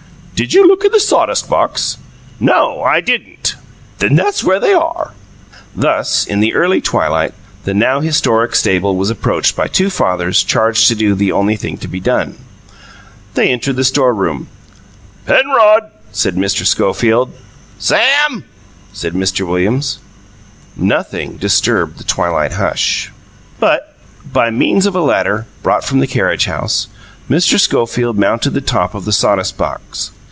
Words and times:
"Did 0.33 0.55
you 0.55 0.67
look 0.67 0.83
in 0.83 0.91
the 0.91 0.99
sawdust 0.99 1.47
box?" 1.47 1.97
"No, 2.39 2.81
I 2.81 2.99
didn't." 2.99 3.53
"Then 3.99 4.15
that's 4.15 4.43
where 4.43 4.59
they 4.59 4.73
are." 4.73 5.11
Thus, 5.75 6.25
in 6.25 6.39
the 6.39 6.55
early 6.55 6.81
twilight, 6.81 7.35
the 7.63 7.75
now 7.75 7.99
historic 7.99 8.55
stable 8.55 8.95
was 8.95 9.11
approached 9.11 9.55
by 9.55 9.67
two 9.67 9.91
fathers 9.91 10.41
charged 10.43 10.87
to 10.87 10.95
do 10.95 11.13
the 11.13 11.31
only 11.31 11.57
thing 11.57 11.77
to 11.77 11.87
be 11.87 11.99
done. 11.99 12.39
They 13.35 13.49
entered 13.51 13.75
the 13.75 13.83
storeroom. 13.83 14.47
"Penrod!" 15.27 15.91
said 16.11 16.35
Mr. 16.37 16.65
Schofield. 16.65 17.31
"Sam!" 17.77 18.43
said 18.93 19.13
Mr. 19.13 19.45
Williams. 19.47 19.99
Nothing 20.75 21.37
disturbed 21.37 21.99
the 21.99 22.03
twilight 22.03 22.53
hush. 22.53 23.11
But 23.59 23.95
by 24.33 24.49
means 24.49 24.87
of 24.87 24.95
a 24.95 25.01
ladder, 25.01 25.45
brought 25.61 25.85
from 25.85 25.99
the 25.99 26.07
carriage 26.07 26.45
house, 26.45 26.87
Mr. 27.29 27.59
Schofield 27.59 28.17
mounted 28.17 28.43
to 28.45 28.49
the 28.49 28.61
top 28.61 28.95
of 28.95 29.05
the 29.05 29.11
sawdust 29.13 29.55
box. 29.55 30.09